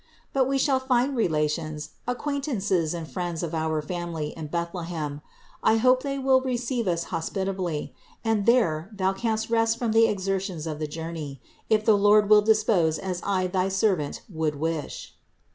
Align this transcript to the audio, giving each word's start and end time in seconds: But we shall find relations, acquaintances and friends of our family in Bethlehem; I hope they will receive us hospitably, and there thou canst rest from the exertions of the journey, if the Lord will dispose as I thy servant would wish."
But 0.33 0.47
we 0.49 0.57
shall 0.57 0.79
find 0.79 1.15
relations, 1.15 1.91
acquaintances 2.07 2.95
and 2.95 3.07
friends 3.07 3.43
of 3.43 3.53
our 3.53 3.83
family 3.83 4.29
in 4.35 4.47
Bethlehem; 4.47 5.21
I 5.61 5.75
hope 5.77 6.01
they 6.01 6.17
will 6.17 6.41
receive 6.41 6.87
us 6.87 7.03
hospitably, 7.13 7.93
and 8.25 8.47
there 8.47 8.89
thou 8.93 9.13
canst 9.13 9.51
rest 9.51 9.77
from 9.77 9.91
the 9.91 10.07
exertions 10.07 10.65
of 10.65 10.79
the 10.79 10.87
journey, 10.87 11.39
if 11.69 11.85
the 11.85 11.95
Lord 11.99 12.31
will 12.31 12.41
dispose 12.41 12.97
as 12.97 13.21
I 13.23 13.45
thy 13.45 13.69
servant 13.69 14.23
would 14.27 14.55
wish." 14.55 15.13